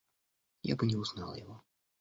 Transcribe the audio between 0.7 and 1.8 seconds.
бы не узнала его.